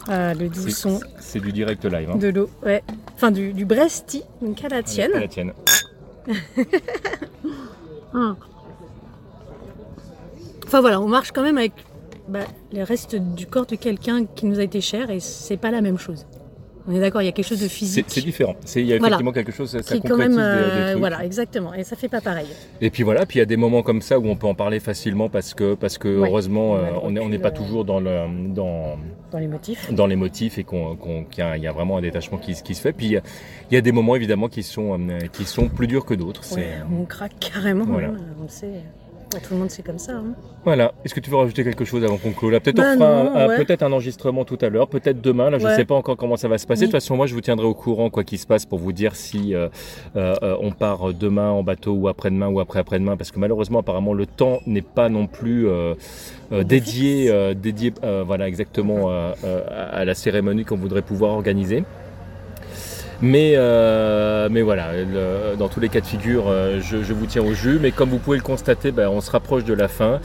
Ah, 0.07 0.33
le 0.33 0.49
doux 0.49 0.61
C'est- 0.63 0.71
son 0.71 0.99
C'est 1.19 1.39
du 1.39 1.51
direct 1.51 1.85
live. 1.85 2.09
Hein. 2.11 2.17
de 2.17 2.27
l'eau, 2.29 2.49
ouais. 2.63 2.83
Enfin, 3.15 3.31
du, 3.31 3.53
du 3.53 3.65
Bresti, 3.65 4.23
donc 4.41 4.63
à 4.63 4.69
la 4.69 4.81
tienne. 4.83 5.11
À 5.15 5.19
la 5.19 5.27
tienne. 5.27 5.53
Hum. 8.13 8.35
Enfin 10.65 10.79
voilà, 10.79 11.01
on 11.01 11.07
marche 11.07 11.31
quand 11.33 11.41
même 11.43 11.57
avec 11.57 11.73
bah, 12.29 12.45
les 12.71 12.83
restes 12.83 13.15
du 13.15 13.45
corps 13.45 13.65
de 13.65 13.75
quelqu'un 13.75 14.25
qui 14.25 14.45
nous 14.45 14.59
a 14.59 14.63
été 14.63 14.79
cher 14.79 15.09
et 15.09 15.19
c'est 15.19 15.57
pas 15.57 15.69
la 15.71 15.81
même 15.81 15.97
chose. 15.97 16.25
On 16.87 16.95
est 16.95 16.99
d'accord, 16.99 17.21
il 17.21 17.25
y 17.25 17.29
a 17.29 17.31
quelque 17.31 17.47
chose 17.47 17.61
de 17.61 17.67
physique 17.67 18.05
c'est 18.07 18.21
différent. 18.21 18.55
Il 18.75 18.85
y 18.85 18.93
a 18.93 18.97
Voilà. 18.97 19.15
effectivement 19.17 19.31
quelque 19.31 19.51
chose, 19.51 19.69
ça, 19.69 19.81
qui 19.81 20.01
quand 20.01 20.17
même, 20.17 20.31
des- 20.31 20.37
des 20.37 20.41
euh, 20.41 20.87
trucs. 20.89 20.99
voilà, 20.99 21.23
exactement, 21.23 21.73
et 21.73 21.83
ça 21.83 21.95
fait 21.95 22.07
pas 22.07 22.21
pareil. 22.21 22.47
Et 22.81 22.89
puis 22.89 23.03
voilà, 23.03 23.25
puis 23.25 23.37
il 23.37 23.39
y 23.39 23.43
a 23.43 23.45
des 23.45 23.57
moments 23.57 23.83
comme 23.83 24.01
ça 24.01 24.17
où 24.19 24.27
on 24.27 24.35
peut 24.35 24.47
en 24.47 24.55
parler 24.55 24.79
facilement 24.79 25.29
parce 25.29 25.53
que, 25.53 25.75
parce 25.75 25.97
que 25.97 26.07
Ouais. 26.19 26.27
heureusement, 26.27 26.75
euh, 26.75 26.89
on 27.03 27.11
n'est 27.11 27.19
on 27.19 27.29
pas 27.39 27.49
euh, 27.49 27.51
toujours 27.51 27.85
dans, 27.85 27.99
le, 27.99 28.25
dans, 28.49 28.97
Dans 29.31 29.37
les 29.39 29.47
motifs. 29.47 29.93
dans 29.93 30.07
les 30.07 30.15
motifs 30.15 30.57
et 30.57 30.63
qu'on, 30.63 30.95
qu'il 31.29 31.43
y, 31.43 31.47
a, 31.47 31.55
il 31.57 31.63
y 31.63 31.67
a 31.67 31.71
vraiment 31.71 31.97
un 31.97 32.01
détachement 32.01 32.37
qui, 32.39 32.55
se- 32.55 32.63
qui 32.63 32.73
se 32.73 32.81
fait. 32.81 32.93
Puis 32.93 33.05
il 33.07 33.11
y 33.13 33.17
a, 33.17 33.21
il 33.69 33.75
y 33.75 33.77
a 33.77 33.81
des 33.81 33.91
moments 33.91 34.15
évidemment 34.15 34.47
qui 34.49 34.63
sont, 34.63 34.99
qui 35.33 35.45
sont 35.45 35.69
plus 35.69 35.87
durs 35.87 36.05
que 36.05 36.13
d'autres. 36.15 36.41
Ouais, 36.55 36.67
on 36.91 37.05
craque 37.05 37.33
carrément, 37.39 37.85
Voilà. 37.85 38.07
hein, 38.09 38.17
on 38.39 38.43
le 38.43 38.49
sait. 38.49 38.81
Ouais, 39.33 39.39
tout 39.39 39.53
le 39.53 39.59
monde 39.59 39.69
c'est 39.71 39.83
comme 39.85 39.97
ça. 39.99 40.13
hein. 40.13 40.33
Voilà. 40.65 40.91
Est-ce 41.05 41.13
que 41.15 41.19
tu 41.21 41.29
veux 41.29 41.37
rajouter 41.37 41.63
quelque 41.63 41.85
chose 41.85 42.03
avant 42.03 42.17
qu'on 42.17 42.31
clôt? 42.33 42.49
Peut-être 42.49 42.75
Bah 42.75 42.93
on 42.95 42.97
fera 42.97 43.47
ouais. 43.47 43.57
peut-être 43.57 43.81
un 43.83 43.91
enregistrement 43.91 44.43
tout 44.43 44.57
à 44.61 44.69
l'heure, 44.69 44.87
peut-être 44.89 45.21
demain. 45.21 45.49
Là, 45.49 45.57
je 45.57 45.65
ne 45.67 45.73
sais 45.73 45.85
pas 45.85 45.95
encore 45.95 46.17
comment 46.17 46.35
ça 46.35 46.47
va 46.49 46.57
se 46.57 46.67
passer. 46.67 46.81
De 46.81 46.85
toute 46.87 46.91
façon, 46.91 47.15
moi, 47.15 47.27
je 47.27 47.33
vous 47.33 47.41
tiendrai 47.41 47.65
au 47.65 47.73
courant 47.73 48.09
quoi 48.09 48.23
qu'il 48.25 48.37
se 48.39 48.45
passe 48.45 48.65
pour 48.65 48.77
vous 48.79 48.91
dire 48.91 49.15
si 49.15 49.55
euh, 49.55 49.69
euh, 50.15 50.35
euh, 50.43 50.55
on 50.59 50.71
part 50.71 51.13
demain 51.13 51.49
en 51.49 51.63
bateau 51.63 51.93
ou 51.93 52.07
après-demain 52.09 52.49
ou 52.49 52.59
après-après-demain, 52.59 53.15
parce 53.15 53.31
que 53.31 53.39
malheureusement, 53.39 53.79
apparemment, 53.79 54.13
le 54.13 54.25
temps 54.25 54.59
n'est 54.67 54.81
pas 54.81 55.07
non 55.09 55.27
plus 55.27 55.67
euh, 55.67 55.95
dédié, 56.63 57.31
dédié, 57.55 57.93
voilà, 58.25 58.47
exactement 58.47 59.09
à 59.09 60.05
la 60.05 60.13
cérémonie 60.13 60.65
qu'on 60.65 60.75
voudrait 60.75 61.01
pouvoir 61.01 61.31
organiser. 61.31 61.83
Mais, 63.21 63.53
euh, 63.55 64.49
mais 64.51 64.63
voilà, 64.63 64.91
dans 65.57 65.69
tous 65.69 65.79
les 65.79 65.89
cas 65.89 66.01
de 66.01 66.05
figure, 66.05 66.45
euh, 66.47 66.79
je, 66.81 67.03
je 67.03 67.13
vous 67.13 67.27
tiens 67.27 67.43
au 67.43 67.53
jus. 67.53 67.77
Mais 67.79 67.91
comme 67.91 68.09
vous 68.09 68.17
pouvez 68.17 68.37
le 68.37 68.43
constater, 68.43 68.91
ben, 68.91 69.09
on 69.09 69.21
se 69.21 69.29
rapproche 69.29 69.63
de 69.63 69.73
la 69.73 69.87
fin. 69.87 70.19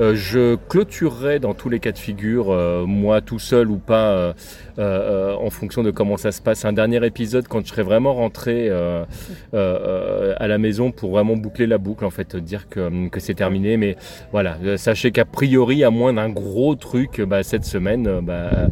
Euh, 0.00 0.14
je 0.14 0.56
clôturerai 0.68 1.40
dans 1.40 1.54
tous 1.54 1.68
les 1.68 1.80
cas 1.80 1.90
de 1.90 1.98
figure, 1.98 2.50
euh, 2.50 2.86
moi 2.86 3.20
tout 3.20 3.40
seul 3.40 3.68
ou 3.68 3.78
pas, 3.78 4.34
euh, 4.78 5.34
en 5.34 5.50
fonction 5.50 5.82
de 5.82 5.90
comment 5.90 6.16
ça 6.16 6.30
se 6.30 6.40
passe, 6.40 6.64
un 6.64 6.72
dernier 6.72 7.04
épisode 7.04 7.48
quand 7.48 7.64
je 7.64 7.70
serai 7.70 7.82
vraiment 7.82 8.14
rentré 8.14 8.70
à 8.70 10.46
la 10.46 10.58
maison 10.58 10.92
pour 10.92 11.10
vraiment 11.10 11.36
boucler 11.36 11.66
la 11.66 11.78
boucle, 11.78 12.04
en 12.04 12.10
fait, 12.10 12.36
dire 12.36 12.68
que, 12.68 13.08
que 13.08 13.20
c'est 13.20 13.34
terminé. 13.34 13.76
Mais 13.76 13.96
voilà, 14.30 14.56
sachez 14.76 15.10
qu'a 15.10 15.24
priori, 15.24 15.82
à 15.84 15.90
moins 15.90 16.12
d'un 16.12 16.28
gros 16.28 16.74
truc, 16.74 17.20
bah, 17.20 17.42
cette 17.42 17.64
semaine, 17.64 18.20
bah, 18.22 18.68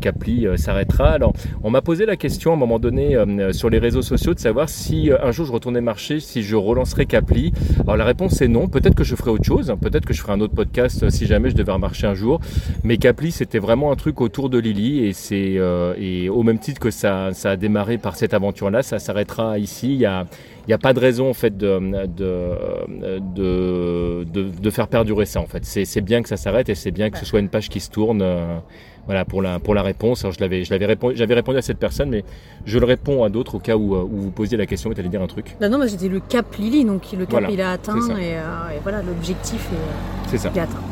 Capli 0.00 0.46
s'arrêtera. 0.56 1.10
Alors, 1.10 1.32
on 1.62 1.70
m'a 1.70 1.80
posé 1.80 2.04
la 2.04 2.16
question 2.16 2.50
à 2.50 2.54
un 2.54 2.58
moment 2.58 2.78
donné 2.78 3.16
sur 3.52 3.70
les 3.70 3.78
réseaux 3.78 4.02
sociaux 4.02 4.34
de 4.34 4.40
savoir 4.40 4.68
si 4.68 5.10
un 5.22 5.30
jour 5.30 5.46
je 5.46 5.52
retournais 5.52 5.80
marcher, 5.80 6.20
si 6.20 6.42
je 6.42 6.56
relancerais 6.56 7.06
Capli. 7.06 7.52
Alors 7.82 7.96
la 7.96 8.04
réponse 8.04 8.40
est 8.42 8.48
non. 8.48 8.68
Peut-être 8.68 8.94
que 8.94 9.04
je 9.04 9.14
ferai 9.14 9.30
autre 9.30 9.44
chose. 9.44 9.74
Peut-être 9.80 10.04
que 10.04 10.12
je 10.12 10.20
ferai 10.20 10.32
un 10.32 10.40
autre 10.40 10.54
si 11.10 11.26
jamais 11.26 11.50
je 11.50 11.56
devais 11.56 11.72
remarcher 11.72 12.06
un 12.06 12.14
jour. 12.14 12.40
Mais 12.84 12.96
Capli, 12.96 13.32
c'était 13.32 13.58
vraiment 13.58 13.92
un 13.92 13.96
truc 13.96 14.20
autour 14.20 14.50
de 14.50 14.58
Lily 14.58 15.06
et 15.06 15.12
euh, 15.58 16.28
au 16.30 16.42
même 16.42 16.58
titre 16.58 16.80
que 16.80 16.90
ça, 16.90 17.32
ça 17.32 17.52
a 17.52 17.56
démarré 17.56 17.98
par 17.98 18.16
cette 18.16 18.34
aventure-là, 18.34 18.82
ça 18.82 18.98
s'arrêtera 18.98 19.58
ici. 19.58 20.04
N'y 20.68 20.74
a 20.74 20.78
pas 20.78 20.92
de 20.92 21.00
raison 21.00 21.30
en 21.30 21.34
fait 21.34 21.56
de, 21.56 22.06
de, 22.06 23.18
de, 23.34 24.24
de, 24.24 24.42
de 24.60 24.70
faire 24.70 24.88
perdurer 24.88 25.26
ça 25.26 25.40
en 25.40 25.46
fait. 25.46 25.64
C'est 25.64 26.00
bien 26.00 26.22
que 26.22 26.28
ça 26.28 26.36
s'arrête 26.36 26.68
et 26.68 26.74
c'est 26.74 26.90
bien 26.90 27.10
que 27.10 27.18
ce 27.18 27.24
soit 27.24 27.40
une 27.40 27.48
page 27.48 27.68
qui 27.68 27.80
se 27.80 27.90
tourne. 27.90 28.20
euh, 28.22 28.58
voilà 29.06 29.24
pour 29.24 29.40
la, 29.40 29.58
pour 29.58 29.74
la 29.74 29.80
réponse. 29.80 30.22
Alors, 30.22 30.34
je 30.34 30.40
l'avais, 30.40 30.86
répondu, 30.86 31.16
j'avais 31.16 31.32
répondu 31.32 31.56
à 31.56 31.62
cette 31.62 31.78
personne, 31.78 32.10
mais 32.10 32.24
je 32.66 32.78
le 32.78 32.84
réponds 32.84 33.24
à 33.24 33.30
d'autres 33.30 33.54
au 33.54 33.58
cas 33.58 33.74
où, 33.74 33.94
euh, 33.94 34.02
où 34.02 34.20
vous 34.20 34.30
posiez 34.30 34.58
la 34.58 34.66
question 34.66 34.92
et 34.92 34.98
allais 35.00 35.08
dire 35.08 35.22
un 35.22 35.26
truc. 35.26 35.56
Bah 35.58 35.70
non, 35.70 35.78
bah, 35.78 35.88
c'était 35.88 36.08
le 36.08 36.20
cap 36.20 36.54
Lily, 36.58 36.84
donc 36.84 37.10
le 37.12 37.20
cap 37.20 37.30
Voilà, 37.30 37.50
il 37.50 37.60
a 37.62 37.70
atteint 37.72 37.96
et, 38.18 38.36
euh, 38.36 38.76
et 38.76 38.80
voilà, 38.82 39.00
l'objectif 39.00 39.66
est, 40.30 40.36
ça. 40.36 40.50
il 40.54 40.58
est 40.58 40.60
atteint. 40.60 40.82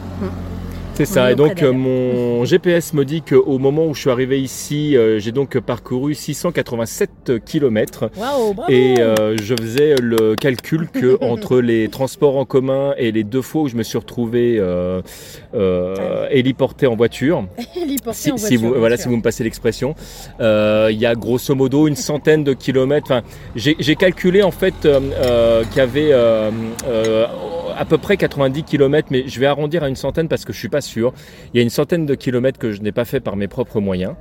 C'est 0.97 1.05
ça. 1.05 1.31
Et 1.31 1.35
donc 1.35 1.62
euh, 1.62 1.75
mon 1.75 2.47
GPS 2.47 2.95
me 2.95 3.05
dit 3.05 3.21
qu'au 3.21 3.59
moment 3.59 3.85
où 3.85 3.93
je 3.93 4.00
suis 4.00 4.09
arrivé 4.09 4.41
ici, 4.41 4.97
euh, 4.97 5.19
j'ai 5.19 5.31
donc 5.31 5.59
parcouru 5.59 6.15
687 6.15 7.45
kilomètres. 7.45 8.09
Waouh, 8.17 8.55
bravo. 8.55 8.73
Et 8.73 8.99
euh, 8.99 9.37
je 9.37 9.55
faisais 9.61 9.95
le 10.00 10.37
calcul 10.37 10.88
que 10.93 11.23
entre 11.23 11.61
les 11.61 11.88
transports 11.88 12.38
en 12.38 12.47
commun 12.47 12.95
et 12.97 13.12
les 13.12 13.25
deux 13.25 13.43
fois 13.43 13.62
où 13.62 13.69
je 13.69 13.76
me 13.76 13.83
suis 13.83 13.99
retrouvé 13.99 14.57
euh, 14.59 15.03
euh, 15.55 16.29
héliporté 16.31 16.87
en 16.87 16.97
voiture, 16.97 17.45
Héliporté 17.76 18.19
si, 18.19 18.33
en 18.33 18.38
si 18.38 18.57
voiture, 18.57 18.61
vous 18.61 18.71
bien 18.71 18.81
voilà 18.81 18.97
si 18.97 19.09
vous 19.09 19.17
me 19.19 19.23
passez 19.23 19.45
l'expression, 19.45 19.95
euh, 20.41 20.88
il 20.91 20.99
y 20.99 21.05
a 21.05 21.15
grosso 21.15 21.55
modo 21.55 21.88
une 21.88 21.97
centaine 21.97 22.43
de 22.43 22.55
kilomètres. 22.55 23.11
Enfin, 23.11 23.23
j'ai 23.55 23.76
j'ai 23.81 23.97
calculé 23.97 24.43
en 24.43 24.50
fait 24.50 24.75
qu'il 24.81 25.76
y 25.76 25.81
avait 25.81 26.12
euh, 26.12 26.50
euh, 26.87 27.26
à 27.76 27.85
peu 27.85 27.99
près 27.99 28.16
90 28.16 28.64
km, 28.64 29.09
mais 29.11 29.28
je 29.28 29.40
vais 29.40 29.47
arrondir 29.47 29.83
à 29.83 29.88
une 29.88 29.97
centaine 29.97 30.28
parce 30.28 30.45
que 30.45 30.52
je 30.52 30.59
suis 30.59 30.68
pas 30.68 30.80
sûr. 30.80 31.12
Il 31.52 31.59
y 31.59 31.61
a 31.61 31.62
une 31.62 31.71
centaine 31.71 32.06
de 32.06 32.14
kilomètres 32.14 32.59
que 32.59 32.73
je 32.73 32.83
n'ai 32.83 32.92
pas 32.92 33.04
fait 33.04 33.21
par 33.21 33.37
mes 33.37 33.49
propres 33.49 33.80
moyens. 33.80 34.14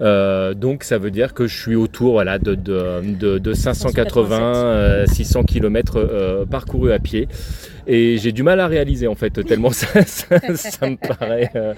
Euh, 0.00 0.54
donc 0.54 0.84
ça 0.84 0.98
veut 0.98 1.10
dire 1.10 1.34
que 1.34 1.46
je 1.46 1.60
suis 1.60 1.76
autour 1.76 2.12
voilà, 2.12 2.38
de, 2.38 2.54
de, 2.54 3.38
de, 3.38 3.52
580, 3.52 5.06
600 5.06 5.44
km 5.44 6.46
parcourus 6.50 6.92
à 6.92 6.98
pied. 6.98 7.28
Et 7.86 8.18
j'ai 8.18 8.32
du 8.32 8.42
mal 8.42 8.60
à 8.60 8.66
réaliser 8.66 9.08
en 9.08 9.14
fait, 9.14 9.30
tellement 9.44 9.70
ça, 9.72 9.86
ça, 10.04 10.86
me, 10.86 10.96
paraît, 10.96 11.50
euh, 11.56 11.74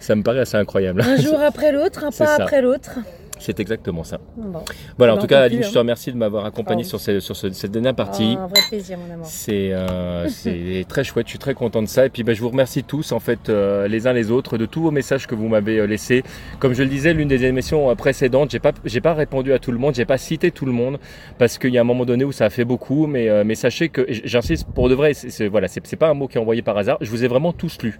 ça 0.00 0.14
me 0.14 0.22
paraît 0.22 0.40
assez 0.40 0.56
incroyable. 0.56 1.02
Un 1.02 1.16
jour 1.16 1.38
après 1.40 1.72
l'autre, 1.72 2.04
un 2.04 2.10
pas 2.18 2.36
après 2.36 2.62
l'autre. 2.62 2.98
C'est 3.44 3.60
exactement 3.60 4.04
ça. 4.04 4.20
Voilà, 4.96 5.14
en 5.14 5.18
tout 5.18 5.26
cas, 5.26 5.42
Aline, 5.42 5.62
je 5.62 5.68
te 5.68 5.76
hein. 5.76 5.80
remercie 5.80 6.10
de 6.10 6.16
m'avoir 6.16 6.46
accompagné 6.46 6.82
sur, 6.82 6.98
sur 6.98 7.36
cette 7.36 7.70
dernière 7.70 7.94
partie. 7.94 8.36
un 8.38 8.46
vrai 8.46 8.60
plaisir, 8.70 8.96
mon 8.96 9.12
amour. 9.12 9.26
Euh, 9.50 10.26
c'est 10.30 10.86
très 10.88 11.04
chouette, 11.04 11.26
je 11.26 11.32
suis 11.32 11.38
très 11.38 11.52
content 11.52 11.82
de 11.82 11.86
ça. 11.86 12.06
Et 12.06 12.08
puis, 12.08 12.22
ben, 12.22 12.34
je 12.34 12.40
vous 12.40 12.48
remercie 12.48 12.84
tous, 12.84 13.12
en 13.12 13.20
fait, 13.20 13.50
euh, 13.50 13.86
les 13.86 14.06
uns 14.06 14.14
les 14.14 14.30
autres, 14.30 14.56
de 14.56 14.64
tous 14.64 14.80
vos 14.80 14.90
messages 14.90 15.26
que 15.26 15.34
vous 15.34 15.46
m'avez 15.48 15.78
euh, 15.78 15.86
laissés. 15.86 16.22
Comme 16.58 16.72
je 16.72 16.82
le 16.82 16.88
disais, 16.88 17.12
l'une 17.12 17.28
des 17.28 17.44
émissions 17.44 17.94
précédentes, 17.96 18.50
j'ai 18.50 18.60
pas, 18.60 18.72
pas 18.72 19.14
répondu 19.14 19.52
à 19.52 19.58
tout 19.58 19.72
le 19.72 19.78
monde, 19.78 19.94
j'ai 19.94 20.06
pas 20.06 20.16
cité 20.16 20.50
tout 20.50 20.64
le 20.64 20.72
monde, 20.72 20.98
parce 21.36 21.58
qu'il 21.58 21.74
y 21.74 21.76
a 21.76 21.82
un 21.82 21.84
moment 21.84 22.06
donné 22.06 22.24
où 22.24 22.32
ça 22.32 22.46
a 22.46 22.50
fait 22.50 22.64
beaucoup. 22.64 23.06
Mais, 23.06 23.44
mais 23.44 23.56
sachez 23.56 23.90
que, 23.90 24.06
j'insiste 24.08 24.66
pour 24.74 24.88
de 24.88 24.94
vrai, 24.94 25.12
c'est 25.12 25.48
voilà, 25.48 25.68
c'est 25.68 25.96
pas 25.96 26.08
un 26.08 26.14
mot 26.14 26.28
qui 26.28 26.38
est 26.38 26.40
envoyé 26.40 26.62
par 26.62 26.78
hasard. 26.78 26.96
Je 27.02 27.10
vous 27.10 27.24
ai 27.24 27.28
vraiment 27.28 27.52
tous 27.52 27.76
lus. 27.82 27.98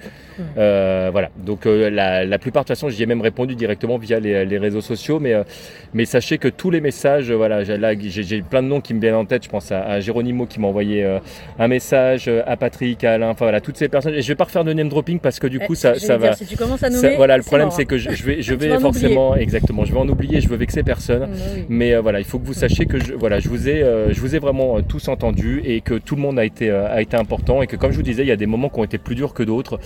voilà. 0.56 1.28
Donc, 1.36 1.66
la, 1.66 2.24
la, 2.24 2.38
plupart, 2.38 2.62
de 2.62 2.68
toute 2.68 2.76
façon, 2.76 2.88
j'y 2.88 3.02
ai 3.02 3.06
même 3.06 3.20
répondu 3.20 3.54
directement 3.54 3.98
via 3.98 4.20
les, 4.20 4.46
les 4.46 4.58
réseaux 4.58 4.80
sociaux. 4.80 5.20
Mais 5.20 5.33
euh, 5.34 5.44
mais, 5.92 6.04
sachez 6.04 6.38
que 6.38 6.48
tous 6.48 6.70
les 6.70 6.80
messages, 6.80 7.30
voilà, 7.30 7.62
là 7.64 7.92
j'ai 7.98 8.42
plein 8.42 8.62
de 8.62 8.68
noms 8.68 8.80
qui 8.80 8.94
me 8.94 9.00
viennent 9.00 9.14
en 9.14 9.24
tête. 9.24 9.44
Je 9.44 9.48
pense 9.48 9.70
à, 9.72 9.82
à 9.82 10.00
Géronimo 10.00 10.46
qui 10.46 10.60
m'a 10.60 10.68
envoyé 10.68 11.04
euh, 11.04 11.18
un 11.58 11.68
message, 11.68 12.26
euh, 12.28 12.42
à 12.46 12.56
Patrick, 12.56 13.04
à 13.04 13.12
Alain, 13.12 13.30
enfin 13.30 13.44
voilà, 13.44 13.60
toutes 13.60 13.76
ces 13.76 13.88
personnes. 13.88 14.14
Et 14.14 14.22
je 14.22 14.28
vais 14.28 14.34
pas 14.34 14.44
refaire 14.44 14.64
de 14.64 14.72
name 14.72 14.88
dropping 14.88 15.18
parce 15.20 15.38
que 15.38 15.46
du 15.46 15.60
coup, 15.60 15.74
ça, 15.74 15.94
ça 15.96 16.16
va. 16.16 16.34
si 16.34 16.46
tu 16.46 16.56
commences 16.56 16.82
à 16.82 16.90
nommer, 16.90 17.16
voilà, 17.16 17.36
le 17.36 17.42
problème 17.42 17.70
c'est 17.70 17.84
que 17.84 17.98
je, 17.98 18.10
vais, 18.10 18.42
je 18.42 18.54
vais 18.54 18.78
forcément, 18.78 19.36
exactement, 19.36 19.84
je 19.84 19.92
vais 19.92 19.98
en 19.98 20.08
oublier, 20.08 20.40
je 20.40 20.48
veux 20.48 20.56
vexer 20.56 20.82
personne. 20.82 21.20
Bah 21.20 21.26
mais 21.68 21.96
voilà, 21.96 22.18
il 22.20 22.24
faut 22.24 22.38
que 22.38 22.46
vous 22.46 22.54
sachiez 22.54 22.86
que 22.86 22.98
je, 22.98 23.12
voilà, 23.12 23.40
je 23.40 23.48
vous 23.48 23.68
ai, 23.68 23.84
je 24.10 24.20
vous 24.20 24.34
ai 24.34 24.38
vraiment 24.38 24.80
tous 24.82 25.08
entendus 25.08 25.62
et 25.64 25.80
que 25.80 25.94
tout 25.94 26.16
le 26.16 26.22
monde 26.22 26.38
a 26.38 26.44
été, 26.44 26.70
a 26.70 27.00
été 27.00 27.16
important 27.16 27.62
et 27.62 27.66
que 27.66 27.76
comme 27.76 27.92
je 27.92 27.96
vous 27.96 28.02
disais, 28.02 28.22
il 28.22 28.28
y 28.28 28.32
a 28.32 28.36
des 28.36 28.46
moments 28.46 28.68
qui 28.68 28.80
ont 28.80 28.84
été 28.84 28.98
plus 28.98 29.14
durs 29.14 29.34
que 29.34 29.42
d'autres. 29.42 29.78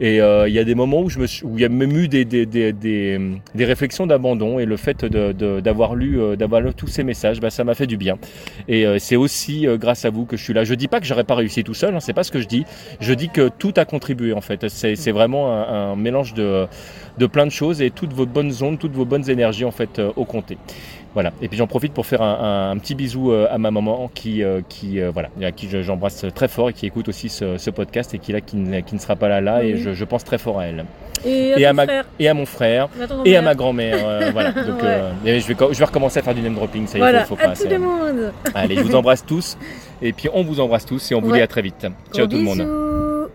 Et 0.00 0.16
il 0.16 0.52
y 0.52 0.58
a 0.58 0.64
des 0.64 0.74
moments 0.74 1.02
où, 1.02 1.10
je 1.10 1.18
me 1.18 1.26
où 1.44 1.58
il 1.58 1.62
y 1.62 1.64
a 1.64 1.68
même 1.68 1.96
eu 1.96 2.08
des, 2.08 2.24
des, 2.24 2.46
des, 2.46 2.72
des, 2.72 3.18
des 3.54 3.64
réflexions 3.64 4.06
d'abandon 4.06 4.58
et 4.58 4.64
le 4.64 4.76
fait 4.80 5.04
d'avoir 5.04 5.94
lu, 5.94 6.20
euh, 6.20 6.36
d'avoir 6.36 6.60
lu 6.60 6.74
tous 6.74 6.88
ces 6.88 7.04
messages, 7.04 7.40
bah, 7.40 7.50
ça 7.50 7.64
m'a 7.64 7.74
fait 7.74 7.86
du 7.86 7.96
bien. 7.96 8.18
Et 8.68 8.86
euh, 8.86 8.98
c'est 8.98 9.16
aussi 9.16 9.66
euh, 9.66 9.76
grâce 9.76 10.04
à 10.04 10.10
vous 10.10 10.24
que 10.24 10.36
je 10.36 10.42
suis 10.42 10.52
là. 10.52 10.64
Je 10.64 10.74
dis 10.74 10.88
pas 10.88 11.00
que 11.00 11.06
j'aurais 11.06 11.24
pas 11.24 11.34
réussi 11.36 11.62
tout 11.62 11.74
seul, 11.74 11.94
hein, 11.94 12.00
c'est 12.00 12.12
pas 12.12 12.24
ce 12.24 12.32
que 12.32 12.40
je 12.40 12.48
dis. 12.48 12.64
Je 13.00 13.12
dis 13.12 13.28
que 13.28 13.48
tout 13.48 13.74
a 13.76 13.84
contribué 13.84 14.32
en 14.32 14.40
fait. 14.40 14.68
C'est 14.68 15.12
vraiment 15.12 15.52
un, 15.52 15.96
mélange 15.96 16.34
de, 16.34 16.66
de 17.18 17.26
plein 17.26 17.46
de 17.46 17.50
choses 17.50 17.82
et 17.82 17.90
toutes 17.90 18.12
vos 18.12 18.26
bonnes 18.26 18.52
ondes, 18.62 18.78
toutes 18.78 18.92
vos 18.92 19.04
bonnes 19.04 19.28
énergies 19.28 19.64
en 19.64 19.70
fait 19.70 20.00
au 20.16 20.24
compté. 20.24 20.56
Voilà. 21.14 21.32
Et 21.42 21.48
puis 21.48 21.58
j'en 21.58 21.66
profite 21.66 21.92
pour 21.92 22.06
faire 22.06 22.22
un, 22.22 22.76
petit 22.78 22.94
bisou 22.94 23.32
à 23.32 23.58
ma 23.58 23.70
maman 23.70 24.10
qui, 24.14 24.42
qui 24.68 25.00
voilà, 25.00 25.28
à 25.42 25.50
qui 25.50 25.68
j'embrasse 25.82 26.24
très 26.34 26.48
fort 26.48 26.70
et 26.70 26.72
qui 26.72 26.86
écoute 26.86 27.08
aussi 27.08 27.28
ce, 27.28 27.70
podcast 27.70 28.14
et 28.14 28.18
qui 28.18 28.32
là 28.32 28.40
qui 28.40 28.56
ne, 28.56 28.80
qui 28.80 28.94
ne 28.94 29.00
sera 29.00 29.16
pas 29.16 29.28
là 29.28 29.40
là 29.40 29.64
et 29.64 29.76
je, 29.76 29.92
je 29.92 30.04
pense 30.04 30.24
très 30.24 30.38
fort 30.38 30.60
à 30.60 30.66
elle. 30.66 30.84
Et 31.24 31.66
à, 31.66 31.72
ma, 31.72 31.84
et 32.18 32.28
à 32.28 32.34
mon 32.34 32.46
frère 32.46 32.88
et 33.24 33.36
à 33.36 33.42
ma 33.42 33.54
grand-mère. 33.54 33.98
Euh, 34.02 34.30
voilà. 34.32 34.52
Donc, 34.52 34.82
euh, 34.82 35.10
je, 35.24 35.30
vais, 35.30 35.40
je 35.40 35.78
vais 35.78 35.84
recommencer 35.84 36.18
à 36.18 36.22
faire 36.22 36.34
du 36.34 36.40
name 36.40 36.54
dropping. 36.54 36.86
Ça 36.86 36.98
voilà. 36.98 37.24
faut, 37.24 37.36
faut 37.36 37.44
pas. 37.44 37.52
À 37.52 37.56
tout 37.56 37.68
le 37.68 37.78
monde. 37.78 38.32
Allez, 38.54 38.76
je 38.76 38.82
vous 38.82 38.94
embrasse 38.94 39.24
tous. 39.24 39.56
Et 40.02 40.12
puis 40.12 40.28
on 40.32 40.42
vous 40.42 40.60
embrasse 40.60 40.86
tous 40.86 41.12
et 41.12 41.14
on 41.14 41.20
vous 41.20 41.32
dit 41.32 41.40
à 41.40 41.46
très 41.46 41.62
vite. 41.62 41.86
Ciao 42.12 42.26
tout 42.26 42.36
le 42.36 42.42
monde. 42.42 42.89